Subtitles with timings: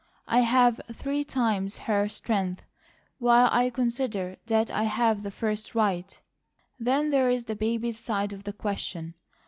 [0.27, 2.63] I have three times her strength,
[3.19, 6.19] while I consider that I've the first right.
[6.79, 9.13] Then there is the baby's side of the question.